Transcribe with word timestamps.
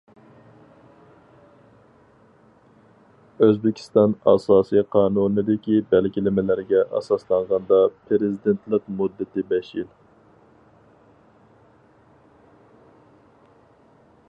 ئۆزبېكىستان 3.47 4.15
ئاساسىي 4.31 4.81
قانۇنىدىكى 4.95 5.77
بەلگىلىمىلەرگە 5.91 6.81
ئاساسلانغاندا، 7.01 7.81
پىرېزىدېنتلىق 8.09 8.89
مۇددىتى 9.03 9.45
بەش 9.53 9.71
يىل. 9.81 9.89